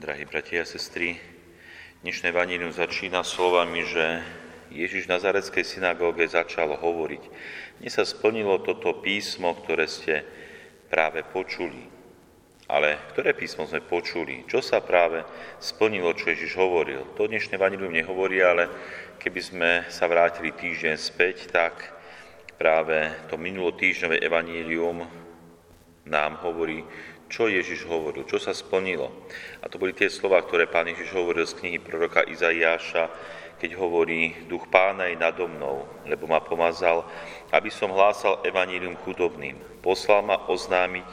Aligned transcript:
Drahí 0.00 0.24
bratia 0.24 0.64
a 0.64 0.64
sestry, 0.64 1.20
dnešné 2.00 2.32
vanílium 2.32 2.72
začína 2.72 3.20
slovami, 3.20 3.84
že 3.84 4.24
Ježiš 4.72 5.04
v 5.04 5.12
Nazareckej 5.12 5.60
synagóge 5.60 6.24
začal 6.24 6.72
hovoriť. 6.72 7.22
Dnes 7.84 7.92
sa 7.92 8.08
splnilo 8.08 8.64
toto 8.64 8.96
písmo, 9.04 9.52
ktoré 9.60 9.84
ste 9.84 10.24
práve 10.88 11.20
počuli. 11.20 11.84
Ale 12.64 12.96
ktoré 13.12 13.36
písmo 13.36 13.68
sme 13.68 13.84
počuli? 13.84 14.48
Čo 14.48 14.64
sa 14.64 14.80
práve 14.80 15.20
splnilo, 15.60 16.16
čo 16.16 16.32
Ježiš 16.32 16.56
hovoril? 16.56 17.04
To 17.20 17.28
dnešné 17.28 17.60
vanílium 17.60 17.92
nehovorí, 17.92 18.40
ale 18.40 18.72
keby 19.20 19.40
sme 19.44 19.70
sa 19.92 20.08
vrátili 20.08 20.56
týždeň 20.56 20.96
späť, 20.96 21.52
tak 21.52 21.76
práve 22.56 23.28
to 23.28 23.36
minulotýždňové 23.36 24.16
evanílium 24.24 25.04
nám 26.08 26.40
hovorí, 26.40 26.88
čo 27.30 27.46
Ježiš 27.46 27.86
hovoril, 27.86 28.26
čo 28.26 28.42
sa 28.42 28.50
splnilo. 28.50 29.14
A 29.62 29.70
to 29.70 29.78
boli 29.78 29.94
tie 29.94 30.10
slova, 30.10 30.42
ktoré 30.42 30.66
pán 30.66 30.90
Ježiš 30.90 31.14
hovoril 31.14 31.46
z 31.46 31.56
knihy 31.62 31.78
proroka 31.78 32.26
Izaiáša, 32.26 33.06
keď 33.62 33.76
hovorí, 33.78 34.34
duch 34.50 34.66
pána 34.72 35.06
je 35.12 35.20
nado 35.20 35.46
mnou, 35.46 35.86
lebo 36.08 36.26
ma 36.26 36.42
pomazal, 36.42 37.06
aby 37.54 37.70
som 37.70 37.92
hlásal 37.92 38.42
evanílium 38.42 38.98
chudobným. 39.04 39.54
Poslal 39.84 40.26
ma 40.26 40.42
oznámiť 40.48 41.06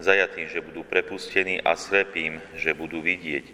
zajatým, 0.00 0.48
že 0.50 0.64
budú 0.64 0.82
prepustení 0.82 1.60
a 1.62 1.78
slepým, 1.78 2.42
že 2.58 2.74
budú 2.74 3.04
vidieť. 3.04 3.44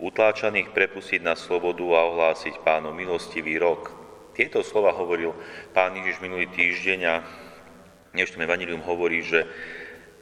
Utláčaných 0.00 0.72
prepustiť 0.72 1.20
na 1.20 1.34
slobodu 1.34 1.84
a 1.98 2.06
ohlásiť 2.08 2.62
pánu 2.64 2.94
milostivý 2.94 3.58
rok. 3.58 3.92
Tieto 4.32 4.62
slova 4.62 4.94
hovoril 4.94 5.34
pán 5.74 5.98
Ježiš 5.98 6.22
minulý 6.22 6.46
týždeň 6.54 7.00
a 7.02 7.14
dnešnom 8.14 8.46
evanílium 8.46 8.80
hovorí, 8.86 9.26
že 9.26 9.42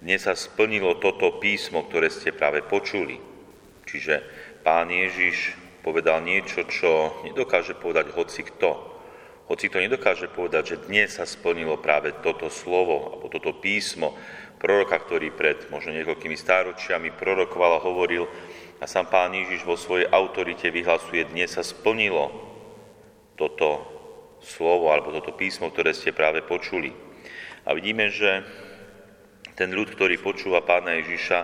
dnes 0.01 0.29
sa 0.29 0.37
splnilo 0.37 1.01
toto 1.01 1.41
písmo, 1.41 1.89
ktoré 1.89 2.13
ste 2.13 2.37
práve 2.37 2.61
počuli. 2.61 3.17
Čiže 3.87 4.21
pán 4.61 4.93
Ježiš 4.93 5.57
povedal 5.81 6.21
niečo, 6.21 6.67
čo 6.69 7.23
nedokáže 7.25 7.79
povedať 7.79 8.13
hoci 8.13 8.43
kto. 8.45 8.99
Hoci 9.47 9.71
to 9.71 9.79
nedokáže 9.79 10.27
povedať, 10.27 10.63
že 10.75 10.83
dnes 10.91 11.17
sa 11.17 11.23
splnilo 11.23 11.79
práve 11.79 12.11
toto 12.19 12.51
slovo, 12.51 13.15
alebo 13.15 13.31
toto 13.31 13.55
písmo 13.57 14.19
proroka, 14.59 14.99
ktorý 14.99 15.31
pred 15.31 15.71
možno 15.71 15.95
niekoľkými 15.95 16.35
stáročiami 16.35 17.15
prorokoval 17.15 17.79
a 17.79 17.85
hovoril, 17.87 18.27
a 18.77 18.85
sám 18.85 19.09
pán 19.09 19.33
Ježiš 19.33 19.65
vo 19.65 19.79
svojej 19.79 20.05
autorite 20.13 20.69
vyhlasuje, 20.69 21.33
dnes 21.33 21.57
sa 21.57 21.65
splnilo 21.65 22.29
toto 23.39 23.81
slovo 24.45 24.93
alebo 24.93 25.17
toto 25.17 25.33
písmo, 25.33 25.73
ktoré 25.73 25.97
ste 25.97 26.13
práve 26.13 26.45
počuli. 26.45 26.93
A 27.65 27.73
vidíme, 27.73 28.13
že 28.13 28.45
ten 29.57 29.73
ľud, 29.73 29.89
ktorý 29.97 30.21
počúva 30.21 30.61
pána 30.61 31.01
Ježiša, 31.01 31.39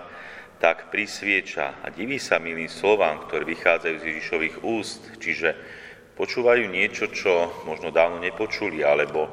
tak 0.61 0.93
prisvieča 0.93 1.83
a 1.83 1.91
diví 1.91 2.21
sa 2.21 2.39
milým 2.39 2.71
slovám, 2.71 3.27
ktoré 3.27 3.43
vychádzajú 3.43 3.95
z 3.99 4.07
Ježišových 4.13 4.55
úst, 4.63 5.01
čiže 5.19 5.57
počúvajú 6.15 6.69
niečo, 6.69 7.09
čo 7.09 7.51
možno 7.65 7.89
dávno 7.89 8.21
nepočuli, 8.21 8.85
alebo 8.85 9.27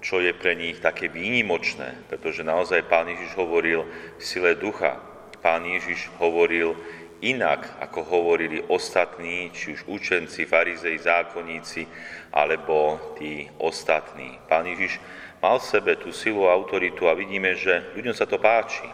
čo 0.00 0.22
je 0.24 0.32
pre 0.32 0.56
nich 0.56 0.80
také 0.80 1.12
výnimočné, 1.12 2.08
pretože 2.08 2.46
naozaj 2.46 2.88
pán 2.88 3.12
Ježiš 3.12 3.36
hovoril 3.36 3.84
v 4.16 4.22
sile 4.22 4.56
ducha. 4.56 4.96
Pán 5.44 5.68
Ježiš 5.68 6.08
hovoril 6.16 6.72
inak, 7.20 7.68
ako 7.84 8.00
hovorili 8.08 8.64
ostatní, 8.64 9.52
či 9.52 9.76
už 9.76 9.84
učenci, 9.84 10.48
farizei, 10.48 10.96
zákonníci, 10.96 11.84
alebo 12.32 12.96
tí 13.20 13.44
ostatní. 13.60 14.40
Pán 14.48 14.64
Ježiš 14.64 14.96
mal 15.40 15.56
v 15.56 15.68
sebe 15.72 15.96
tú 15.96 16.12
silu 16.12 16.44
a 16.44 16.52
autoritu 16.52 17.08
a 17.08 17.16
vidíme, 17.16 17.56
že 17.56 17.96
ľuďom 17.96 18.12
sa 18.12 18.28
to 18.28 18.36
páči. 18.36 18.84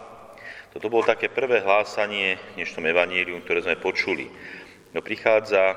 Toto 0.70 0.86
bolo 0.86 1.02
také 1.02 1.26
prvé 1.26 1.58
hlásanie 1.58 2.38
dnešnom 2.54 2.86
evanílium, 2.86 3.42
ktoré 3.42 3.66
sme 3.66 3.82
počuli. 3.82 4.30
No 4.94 5.02
prichádza 5.02 5.74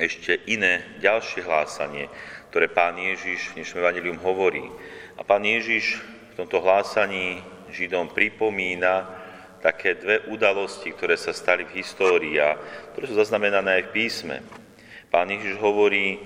ešte 0.00 0.40
iné 0.48 0.96
ďalšie 1.04 1.44
hlásanie, 1.44 2.08
ktoré 2.48 2.72
pán 2.72 2.96
Ježiš 2.96 3.52
v 3.52 3.60
dnešnom 3.60 3.84
evanílium 3.84 4.18
hovorí. 4.24 4.64
A 5.20 5.26
pán 5.26 5.44
Ježiš 5.44 6.00
v 6.32 6.34
tomto 6.40 6.64
hlásaní 6.64 7.44
Židom 7.68 8.08
pripomína 8.16 9.04
také 9.60 9.98
dve 9.98 10.24
udalosti, 10.32 10.94
ktoré 10.94 11.18
sa 11.20 11.36
stali 11.36 11.68
v 11.68 11.82
histórii 11.82 12.40
a 12.40 12.56
ktoré 12.94 13.04
sú 13.10 13.18
zaznamenané 13.18 13.82
aj 13.82 13.84
v 13.90 13.94
písme. 14.00 14.36
Pán 15.12 15.28
Ježiš 15.28 15.60
hovorí 15.60 16.16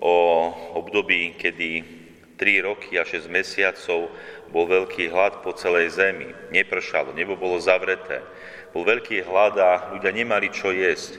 o 0.00 0.48
období, 0.80 1.36
kedy 1.36 1.97
3 2.38 2.62
roky 2.62 2.94
a 2.96 3.04
6 3.04 3.26
mesiacov 3.26 4.08
bol 4.54 4.64
veľký 4.70 5.10
hlad 5.10 5.42
po 5.42 5.50
celej 5.52 5.98
zemi. 5.98 6.30
Nepršalo, 6.54 7.12
nebo 7.12 7.34
bolo 7.34 7.58
zavreté. 7.58 8.22
Bol 8.70 8.86
veľký 8.86 9.26
hlad 9.26 9.58
a 9.58 9.92
ľudia 9.92 10.14
nemali 10.14 10.48
čo 10.54 10.70
jesť. 10.70 11.18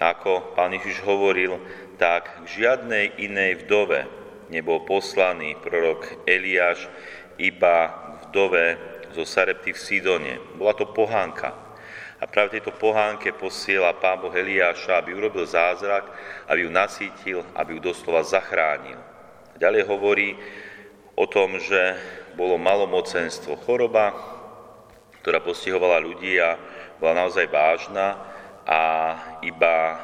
A 0.00 0.16
ako 0.16 0.56
pán 0.56 0.72
Ježiš 0.72 1.02
hovoril, 1.04 1.60
tak 2.00 2.46
k 2.48 2.64
žiadnej 2.64 3.20
inej 3.20 3.66
vdove 3.66 4.08
nebol 4.48 4.86
poslaný 4.88 5.58
prorok 5.60 6.24
Eliáš, 6.24 6.88
iba 7.36 7.92
vdove 8.28 8.78
zo 9.12 9.26
Sarepty 9.26 9.74
v 9.74 9.82
Sidone. 9.82 10.34
Bola 10.56 10.72
to 10.72 10.88
pohánka. 10.88 11.52
A 12.20 12.28
práve 12.28 12.60
tejto 12.60 12.76
pohánke 12.76 13.32
posiela 13.32 13.96
pán 13.96 14.20
Boh 14.20 14.32
Eliáša, 14.32 15.00
aby 15.00 15.16
urobil 15.16 15.48
zázrak, 15.48 16.04
aby 16.52 16.68
ju 16.68 16.70
nasítil, 16.70 17.38
aby 17.56 17.76
ju 17.76 17.80
doslova 17.80 18.20
zachránil. 18.20 19.09
Ďalej 19.60 19.82
hovorí 19.92 20.32
o 21.20 21.28
tom, 21.28 21.60
že 21.60 21.92
bolo 22.32 22.56
malomocenstvo, 22.56 23.60
choroba, 23.60 24.16
ktorá 25.20 25.44
postihovala 25.44 26.00
ľudí 26.00 26.40
a 26.40 26.56
bola 26.96 27.28
naozaj 27.28 27.44
vážna 27.52 28.16
a 28.64 28.80
iba 29.44 30.00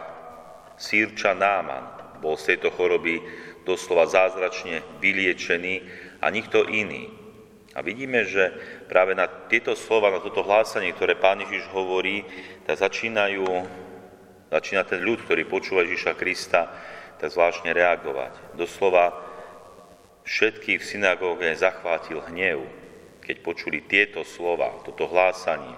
sírča 0.76 1.32
Náman 1.32 2.20
bol 2.20 2.36
z 2.36 2.52
tejto 2.52 2.68
choroby 2.76 3.24
doslova 3.64 4.04
zázračne 4.04 4.84
vyliečený 5.00 5.74
a 6.20 6.28
nikto 6.28 6.68
iný. 6.68 7.08
A 7.72 7.80
vidíme, 7.80 8.28
že 8.28 8.52
práve 8.92 9.16
na 9.16 9.24
tieto 9.48 9.72
slova, 9.72 10.12
na 10.12 10.20
toto 10.20 10.44
hlásanie, 10.44 10.92
ktoré 10.92 11.16
Pán 11.16 11.40
Ježiš 11.44 11.64
hovorí, 11.72 12.28
tak 12.68 12.76
začínajú, 12.76 13.44
začína 14.52 14.84
ten 14.84 15.00
ľud, 15.00 15.24
ktorý 15.24 15.48
počúva 15.48 15.84
Ježiša 15.88 16.12
Krista, 16.12 16.68
tak 17.16 17.32
zvláštne 17.32 17.72
reagovať. 17.72 18.56
Doslova 18.56 19.25
Všetkých 20.26 20.82
v 20.82 20.88
synagóge 20.90 21.46
zachvátil 21.54 22.18
hnev, 22.26 22.66
keď 23.22 23.36
počuli 23.46 23.78
tieto 23.86 24.26
slova, 24.26 24.82
toto 24.82 25.06
hlásanie. 25.06 25.70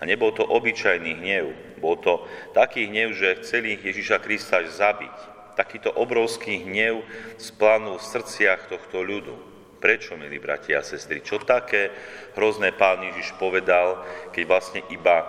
A 0.00 0.08
nebol 0.08 0.32
to 0.32 0.40
obyčajný 0.40 1.20
hnev, 1.20 1.52
bol 1.84 2.00
to 2.00 2.24
taký 2.56 2.88
hnev, 2.88 3.12
že 3.12 3.44
chceli 3.44 3.76
Ježiša 3.76 4.24
Krista 4.24 4.64
zabiť. 4.64 5.16
Takýto 5.52 5.92
obrovský 5.92 6.64
hnev 6.64 7.04
splanul 7.36 8.00
v 8.00 8.08
srdciach 8.08 8.72
tohto 8.72 9.04
ľudu. 9.04 9.36
Prečo, 9.84 10.16
milí 10.16 10.40
bratia 10.40 10.80
a 10.80 10.84
sestry? 10.84 11.20
Čo 11.20 11.40
také 11.44 11.92
hrozné 12.36 12.72
pán 12.72 13.04
Ježiš 13.04 13.36
povedal, 13.36 14.00
keď 14.32 14.44
vlastne 14.48 14.80
iba 14.88 15.28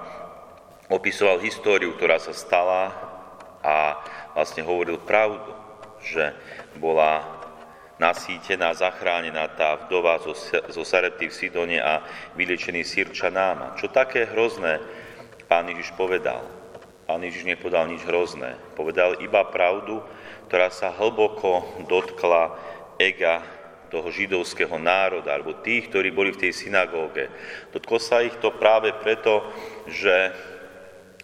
opisoval 0.88 1.44
históriu, 1.44 1.92
ktorá 1.96 2.20
sa 2.24 2.32
stala 2.32 2.92
a 3.64 4.00
vlastne 4.32 4.64
hovoril 4.64 5.00
pravdu, 5.04 5.52
že 6.04 6.36
bola 6.80 7.41
nasýtená, 8.02 8.74
zachránená 8.74 9.46
tá 9.54 9.78
vdova 9.86 10.18
zo, 10.26 10.34
zo 10.74 10.82
Sarepty 10.82 11.30
v 11.30 11.38
Sidone 11.38 11.78
a 11.78 12.02
vylečený 12.34 12.82
Sirča 12.82 13.30
Náma. 13.30 13.78
Čo 13.78 13.94
také 13.94 14.26
hrozné 14.26 14.82
pán 15.46 15.70
Ježiš 15.70 15.94
povedal? 15.94 16.42
Pán 17.06 17.22
Ježiš 17.22 17.46
nepovedal 17.46 17.94
nič 17.94 18.02
hrozné. 18.10 18.58
Povedal 18.74 19.22
iba 19.22 19.46
pravdu, 19.46 20.02
ktorá 20.50 20.74
sa 20.74 20.90
hlboko 20.90 21.78
dotkla 21.86 22.58
ega 22.98 23.46
toho 23.92 24.08
židovského 24.08 24.80
národa, 24.80 25.36
alebo 25.36 25.60
tých, 25.60 25.92
ktorí 25.92 26.16
boli 26.16 26.32
v 26.32 26.48
tej 26.48 26.56
synagóge. 26.56 27.28
Dotklo 27.76 28.00
sa 28.00 28.24
ich 28.24 28.34
to 28.40 28.56
práve 28.56 28.96
preto, 29.04 29.44
že 29.92 30.32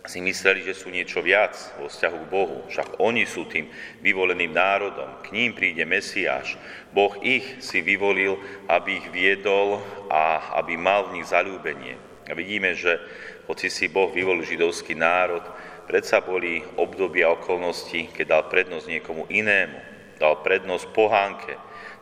si 0.07 0.23
mysleli, 0.23 0.63
že 0.63 0.73
sú 0.73 0.87
niečo 0.87 1.19
viac 1.19 1.53
vo 1.75 1.91
vzťahu 1.91 2.17
k 2.23 2.31
Bohu. 2.31 2.57
Však 2.71 3.03
oni 3.03 3.27
sú 3.27 3.45
tým 3.45 3.67
vyvoleným 3.99 4.55
národom. 4.55 5.19
K 5.21 5.35
ním 5.35 5.51
príde 5.51 5.83
Mesiáš. 5.83 6.55
Boh 6.95 7.11
ich 7.19 7.59
si 7.59 7.83
vyvolil, 7.83 8.39
aby 8.71 9.03
ich 9.03 9.07
viedol 9.11 9.83
a 10.07 10.55
aby 10.63 10.79
mal 10.79 11.11
v 11.11 11.19
nich 11.19 11.27
zalúbenie. 11.27 11.99
A 12.27 12.35
vidíme, 12.35 12.75
že 12.75 12.99
hoci 13.47 13.71
si 13.71 13.87
Boh 13.87 14.11
vyvolil 14.11 14.43
židovský 14.43 14.95
národ, 14.95 15.43
predsa 15.87 16.19
boli 16.19 16.59
obdobia 16.75 17.31
okolnosti, 17.31 18.11
keď 18.11 18.25
dal 18.27 18.43
prednosť 18.51 18.87
niekomu 18.91 19.23
inému. 19.31 19.79
Dal 20.17 20.41
prednosť 20.41 20.97
pohánke, 20.97 21.53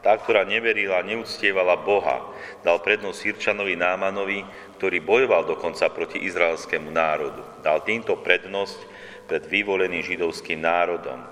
tá, 0.06 0.13
ktorá 0.22 0.46
neverila, 0.46 1.02
neúctievala 1.02 1.81
Boha, 1.81 2.30
dal 2.62 2.78
prednosť 2.78 3.18
Sirčanovi 3.18 3.74
Námanovi, 3.74 4.46
ktorý 4.78 5.02
bojoval 5.02 5.50
dokonca 5.50 5.90
proti 5.90 6.22
izraelskému 6.22 6.94
národu. 6.94 7.42
Dal 7.66 7.81
týmto 7.81 8.13
prednosť 8.22 8.78
pred 9.25 9.50
vyvoleným 9.50 10.06
židovským 10.06 10.62
národom. 10.62 11.25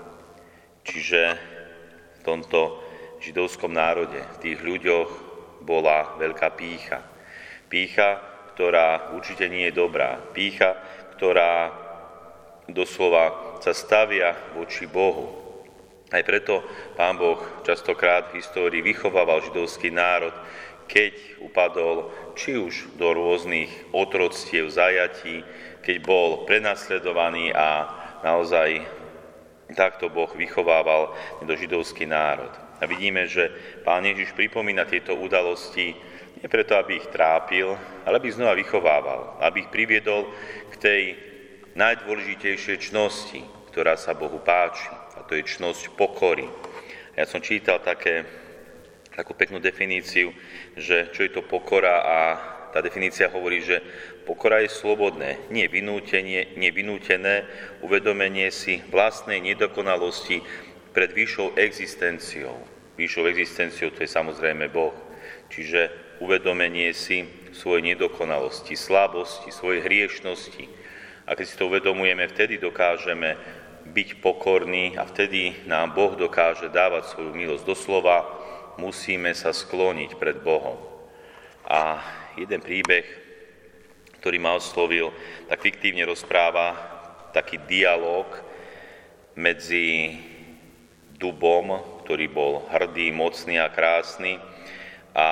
Čiže 0.82 1.22
v 2.18 2.20
tomto 2.26 2.82
židovskom 3.22 3.70
národe, 3.70 4.18
v 4.18 4.40
tých 4.42 4.58
ľuďoch 4.58 5.10
bola 5.62 6.18
veľká 6.18 6.58
pícha. 6.58 6.98
Pícha, 7.70 8.18
ktorá 8.58 9.14
určite 9.14 9.46
nie 9.46 9.70
je 9.70 9.78
dobrá. 9.78 10.18
Pícha, 10.34 10.74
ktorá 11.14 11.70
doslova 12.66 13.54
sa 13.62 13.70
stavia 13.70 14.34
voči 14.58 14.90
Bohu. 14.90 15.43
Aj 16.14 16.22
preto 16.22 16.62
pán 16.94 17.18
Boh 17.18 17.42
častokrát 17.66 18.30
v 18.30 18.38
histórii 18.38 18.86
vychovával 18.86 19.42
židovský 19.42 19.90
národ, 19.90 20.30
keď 20.86 21.42
upadol 21.42 22.14
či 22.38 22.54
už 22.54 22.94
do 22.94 23.10
rôznych 23.10 23.90
otroctiev, 23.90 24.70
zajatí, 24.70 25.42
keď 25.82 25.96
bol 26.06 26.46
prenasledovaný 26.46 27.50
a 27.50 27.90
naozaj 28.22 28.86
takto 29.74 30.06
Boh 30.06 30.30
vychovával 30.38 31.10
do 31.42 31.50
židovský 31.58 32.06
národ. 32.06 32.54
A 32.78 32.86
vidíme, 32.86 33.26
že 33.26 33.50
pán 33.82 34.06
Ježiš 34.06 34.38
pripomína 34.38 34.86
tieto 34.86 35.18
udalosti 35.18 35.98
nie 36.38 36.46
preto, 36.46 36.78
aby 36.78 37.02
ich 37.02 37.10
trápil, 37.10 37.74
ale 38.06 38.22
aby 38.22 38.30
ich 38.30 38.38
znova 38.38 38.54
vychovával, 38.54 39.42
aby 39.42 39.66
ich 39.66 39.72
priviedol 39.72 40.30
k 40.70 40.74
tej 40.78 41.02
najdôležitejšej 41.74 42.92
čnosti, 42.92 43.42
ktorá 43.74 43.98
sa 43.98 44.14
Bohu 44.14 44.38
páči, 44.38 44.86
a 45.16 45.26
to 45.26 45.38
je 45.38 45.46
čnosť 45.46 45.94
pokory. 45.94 46.46
Ja 47.14 47.24
som 47.24 47.38
čítal 47.38 47.78
také, 47.78 48.26
takú 49.14 49.38
peknú 49.38 49.62
definíciu, 49.62 50.34
že 50.74 51.14
čo 51.14 51.22
je 51.22 51.30
to 51.30 51.46
pokora 51.46 52.02
a 52.02 52.18
tá 52.74 52.82
definícia 52.82 53.30
hovorí, 53.30 53.62
že 53.62 53.78
pokora 54.26 54.58
je 54.66 54.74
slobodné, 54.74 55.46
nie, 55.46 55.70
vynútené 55.70 57.36
uvedomenie 57.86 58.50
si 58.50 58.82
vlastnej 58.90 59.38
nedokonalosti 59.38 60.42
pred 60.90 61.14
vyššou 61.14 61.54
existenciou. 61.54 62.58
Vyššou 62.98 63.30
existenciou 63.30 63.94
to 63.94 64.02
je 64.02 64.10
samozrejme 64.10 64.66
Boh. 64.74 64.94
Čiže 65.54 65.90
uvedomenie 66.18 66.90
si 66.90 67.26
svojej 67.54 67.94
nedokonalosti, 67.94 68.74
slabosti, 68.74 69.54
svojej 69.54 69.86
hriešnosti. 69.86 70.66
A 71.26 71.38
keď 71.38 71.46
si 71.46 71.54
to 71.54 71.70
uvedomujeme, 71.70 72.26
vtedy 72.26 72.58
dokážeme 72.58 73.38
byť 73.94 74.18
pokorný 74.18 74.98
a 74.98 75.06
vtedy 75.06 75.54
nám 75.70 75.94
Boh 75.94 76.18
dokáže 76.18 76.66
dávať 76.66 77.14
svoju 77.14 77.30
milosť. 77.30 77.62
Doslova 77.62 78.26
musíme 78.74 79.30
sa 79.38 79.54
skloniť 79.54 80.18
pred 80.18 80.42
Bohom. 80.42 80.74
A 81.62 82.02
jeden 82.34 82.58
príbeh, 82.58 83.06
ktorý 84.18 84.42
ma 84.42 84.58
oslovil, 84.58 85.14
tak 85.46 85.62
fiktívne 85.62 86.02
rozpráva 86.10 86.74
taký 87.30 87.62
dialog 87.70 88.26
medzi 89.38 90.18
dubom, 91.14 91.78
ktorý 92.02 92.26
bol 92.26 92.66
hrdý, 92.74 93.14
mocný 93.14 93.62
a 93.62 93.70
krásny 93.70 94.42
a 95.14 95.28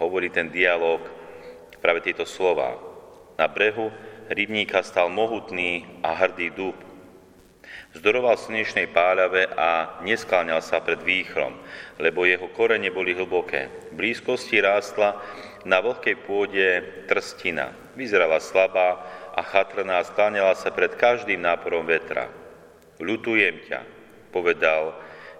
hovorí 0.00 0.32
ten 0.32 0.48
dialog 0.48 1.04
práve 1.78 2.00
tieto 2.00 2.24
slova. 2.24 2.80
Na 3.36 3.46
brehu 3.46 3.92
rybníka 4.32 4.80
stal 4.82 5.12
mohutný 5.12 5.84
a 6.02 6.16
hrdý 6.16 6.50
dub, 6.50 6.87
Vzdoroval 7.96 8.36
slnečnej 8.36 8.92
páľave 8.92 9.48
a 9.56 10.00
neskláňal 10.04 10.60
sa 10.60 10.84
pred 10.84 11.00
výchrom, 11.00 11.56
lebo 11.96 12.28
jeho 12.28 12.46
korene 12.52 12.92
boli 12.92 13.16
hlboké. 13.16 13.90
V 13.90 13.98
blízkosti 13.98 14.60
rástla 14.60 15.16
na 15.64 15.80
vlhkej 15.80 16.16
pôde 16.28 16.84
trstina. 17.08 17.72
Vyzerala 17.96 18.38
slabá 18.38 19.02
a 19.32 19.40
chatrná 19.40 19.98
a 19.98 20.06
skláňala 20.06 20.54
sa 20.54 20.68
pred 20.70 20.94
každým 20.94 21.40
náporom 21.40 21.88
vetra. 21.88 22.28
Ľutujem 23.00 23.66
ťa, 23.66 23.80
povedal 24.30 24.94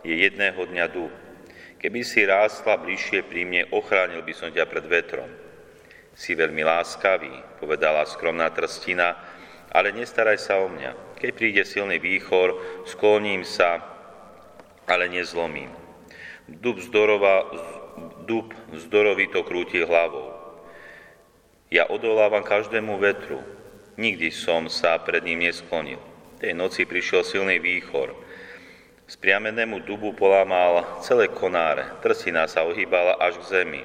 je 0.06 0.14
jedného 0.14 0.58
dňa 0.58 0.86
duch. 0.88 1.14
Keby 1.78 2.00
si 2.02 2.26
rástla 2.26 2.74
bližšie 2.80 3.22
pri 3.28 3.46
mne, 3.46 3.62
ochránil 3.70 4.26
by 4.26 4.34
som 4.34 4.50
ťa 4.50 4.66
pred 4.66 4.82
vetrom. 4.90 5.30
Si 6.18 6.34
veľmi 6.34 6.66
láskavý, 6.66 7.30
povedala 7.62 8.02
skromná 8.02 8.50
trstina, 8.50 9.14
ale 9.72 9.92
nestaraj 9.92 10.40
sa 10.40 10.60
o 10.60 10.68
mňa. 10.68 11.18
Keď 11.18 11.30
príde 11.34 11.62
silný 11.64 12.00
výchor, 12.00 12.56
skloním 12.88 13.44
sa, 13.44 13.82
ale 14.88 15.10
nezlomím. 15.12 15.72
Dub, 16.48 16.80
zdorova, 16.80 17.44
dub 18.24 18.56
vzdorovito 18.72 19.44
krúti 19.44 19.84
hlavou. 19.84 20.32
Ja 21.68 21.84
odolávam 21.84 22.40
každému 22.40 22.96
vetru. 22.96 23.44
Nikdy 24.00 24.32
som 24.32 24.72
sa 24.72 24.96
pred 25.02 25.20
ním 25.26 25.44
nesklonil. 25.44 26.00
Tej 26.38 26.54
noci 26.54 26.86
prišiel 26.88 27.26
silný 27.26 27.58
výchor. 27.58 28.14
Spriamenému 29.08 29.88
dubu 29.88 30.12
polámal 30.12 31.00
celé 31.00 31.32
konáre, 31.32 31.96
trsina 32.04 32.44
sa 32.44 32.68
ohýbala 32.68 33.16
až 33.16 33.40
k 33.40 33.64
zemi. 33.64 33.80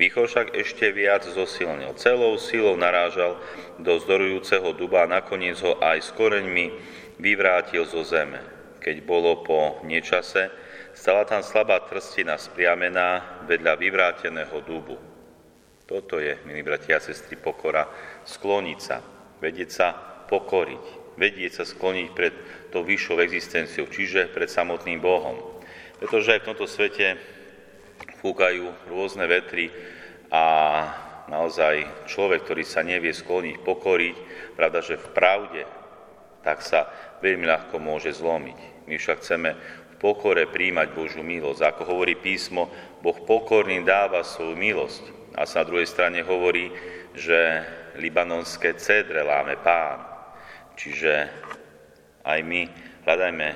Výchor 0.00 0.24
však 0.24 0.56
ešte 0.56 0.88
viac 0.96 1.28
zosilnil. 1.28 1.92
Celou 2.00 2.40
silou 2.40 2.72
narážal 2.80 3.36
do 3.76 4.00
zdorujúceho 4.00 4.72
duba 4.72 5.04
a 5.04 5.20
nakoniec 5.20 5.60
ho 5.60 5.76
aj 5.76 6.08
s 6.08 6.10
koreňmi 6.16 6.72
vyvrátil 7.20 7.84
zo 7.84 8.00
zeme. 8.00 8.40
Keď 8.80 9.04
bolo 9.04 9.44
po 9.44 9.84
nečase, 9.84 10.48
stala 10.96 11.28
tam 11.28 11.44
slabá 11.44 11.84
trstina 11.84 12.40
spriamená 12.40 13.44
vedľa 13.44 13.76
vyvráteného 13.76 14.56
dubu. 14.64 14.96
Toto 15.84 16.16
je, 16.16 16.40
milí 16.48 16.64
bratia 16.64 16.96
a 16.96 17.04
sestry, 17.04 17.36
pokora. 17.36 17.84
Skloniť 18.24 18.78
sa, 18.80 19.04
vedieť 19.36 19.68
sa 19.68 19.92
pokoriť, 20.32 21.01
vedieť 21.16 21.62
sa 21.62 21.64
skloniť 21.68 22.08
pred 22.16 22.34
tou 22.72 22.82
vyššou 22.82 23.20
existenciou, 23.20 23.86
čiže 23.88 24.32
pred 24.32 24.48
samotným 24.48 24.98
Bohom. 24.98 25.36
Pretože 26.00 26.34
aj 26.34 26.40
v 26.42 26.48
tomto 26.50 26.66
svete 26.66 27.20
fúkajú 28.24 28.90
rôzne 28.90 29.26
vetry 29.26 29.70
a 30.32 30.44
naozaj 31.28 32.08
človek, 32.08 32.42
ktorý 32.46 32.64
sa 32.66 32.82
nevie 32.82 33.14
skloniť, 33.14 33.62
pokoriť, 33.62 34.16
pravda, 34.58 34.78
že 34.82 34.98
v 34.98 35.08
pravde, 35.14 35.62
tak 36.42 36.62
sa 36.64 36.90
veľmi 37.22 37.46
ľahko 37.46 37.78
môže 37.78 38.10
zlomiť. 38.10 38.88
My 38.90 38.98
však 38.98 39.22
chceme 39.22 39.50
v 39.54 39.94
pokore 40.02 40.50
príjmať 40.50 40.88
Božú 40.90 41.22
milosť. 41.22 41.62
Ako 41.62 41.82
hovorí 41.86 42.18
písmo, 42.18 42.66
Boh 42.98 43.14
pokorný 43.22 43.86
dáva 43.86 44.26
svoju 44.26 44.58
milosť. 44.58 45.02
A 45.38 45.46
sa 45.46 45.62
na 45.62 45.68
druhej 45.70 45.86
strane 45.86 46.20
hovorí, 46.26 46.74
že 47.14 47.62
libanonské 47.96 48.74
cedre 48.74 49.22
láme 49.22 49.54
pán. 49.62 50.11
Čiže 50.82 51.30
aj 52.26 52.38
my 52.42 52.66
hľadajme 53.06 53.48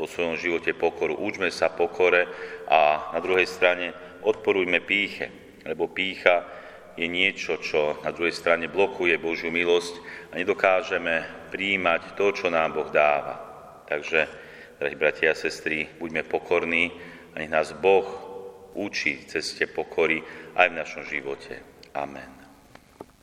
vo 0.00 0.08
svojom 0.08 0.40
živote 0.40 0.72
pokoru, 0.72 1.20
učme 1.20 1.52
sa 1.52 1.68
pokore 1.68 2.24
a 2.64 3.12
na 3.12 3.20
druhej 3.20 3.44
strane 3.44 3.92
odporujme 4.24 4.80
píche, 4.80 5.60
lebo 5.68 5.92
pícha 5.92 6.48
je 6.96 7.04
niečo, 7.08 7.60
čo 7.60 8.00
na 8.00 8.12
druhej 8.12 8.32
strane 8.32 8.72
blokuje 8.72 9.20
Božiu 9.20 9.52
milosť 9.52 10.00
a 10.32 10.40
nedokážeme 10.40 11.48
príjmať 11.52 12.16
to, 12.16 12.32
čo 12.32 12.48
nám 12.48 12.72
Boh 12.72 12.88
dáva. 12.88 13.36
Takže, 13.88 14.28
drahí 14.80 14.96
bratia 14.96 15.36
a 15.36 15.36
sestry, 15.36 15.88
buďme 16.00 16.24
pokorní 16.24 16.88
a 17.36 17.40
nech 17.40 17.52
nás 17.52 17.76
Boh 17.76 18.08
učí 18.72 19.28
ceste 19.28 19.68
pokory 19.68 20.24
aj 20.56 20.66
v 20.72 20.78
našom 20.80 21.04
živote. 21.04 21.60
Amen. 21.92 22.41